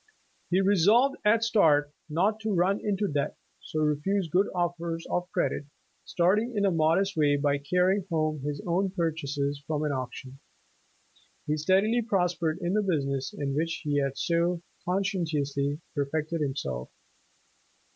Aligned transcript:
He 0.49 0.61
resolved 0.61 1.17
at 1.23 1.41
the 1.41 1.43
start 1.43 1.93
not 2.09 2.39
to 2.39 2.51
run 2.55 2.79
into 2.83 3.07
debt, 3.07 3.37
so 3.59 3.81
refused 3.81 4.31
good 4.31 4.47
offers 4.47 5.05
92 5.05 5.05
Independence 5.05 5.05
Day 5.05 5.11
of 5.11 5.31
credit, 5.31 5.65
starting 6.05 6.57
in 6.57 6.65
a 6.65 6.71
modest 6.71 7.15
way 7.15 7.35
by 7.37 7.59
carrying 7.59 8.07
home 8.09 8.39
his 8.41 8.63
own 8.65 8.89
purchases 8.89 9.63
from 9.67 9.83
an 9.83 9.91
auction. 9.91 10.39
He 11.45 11.55
steadily 11.55 12.01
pros 12.01 12.35
pered 12.35 12.57
in 12.61 12.73
the 12.73 12.81
business, 12.81 13.31
in 13.31 13.53
which 13.53 13.81
he 13.83 13.99
had 13.99 14.17
so 14.17 14.63
conscientious 14.87 15.55
ly 15.55 15.77
perfected 15.93 16.41
himself. 16.41 16.89